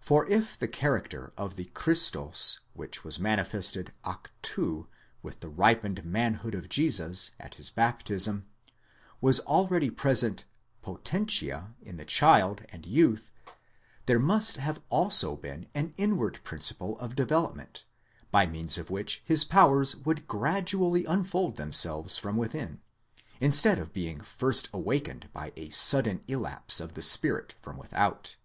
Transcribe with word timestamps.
For 0.06 0.26
if 0.28 0.56
the 0.58 0.68
character 0.68 1.34
of 1.36 1.56
the 1.56 1.66
Χριστὸς 1.74 2.60
which 2.72 3.04
was 3.04 3.20
manifested 3.20 3.92
acti, 4.06 4.86
with 5.22 5.40
the 5.40 5.50
ripened 5.50 6.02
man 6.02 6.36
hood 6.36 6.54
of 6.54 6.70
Jesus, 6.70 7.32
at 7.38 7.56
his 7.56 7.68
baptism, 7.68 8.46
was 9.20 9.38
already 9.40 9.90
present 9.90 10.46
o/entié 10.82 11.74
in 11.82 11.98
the 11.98 12.06
child 12.06 12.62
and 12.70 12.86
youth; 12.86 13.30
there 14.06 14.18
must 14.18 14.56
have 14.56 14.80
also 14.88 15.36
been 15.36 15.66
an 15.74 15.92
inward 15.98 16.42
principle 16.42 16.98
of 16.98 17.14
development, 17.14 17.84
by 18.30 18.46
means 18.46 18.78
of 18.78 18.88
which 18.88 19.20
his 19.26 19.44
powers 19.44 19.94
would 19.94 20.26
gradually 20.26 21.04
unfold 21.04 21.56
themselves 21.56 22.16
from 22.16 22.38
within, 22.38 22.80
instead 23.42 23.78
of 23.78 23.92
being 23.92 24.22
first 24.22 24.70
awakened 24.72 25.28
by 25.34 25.52
a 25.54 25.68
sudden 25.68 26.22
illapse 26.28 26.80
of 26.80 26.94
the 26.94 27.02
Spirit 27.02 27.54
from 27.60 27.76
without. 27.76 28.36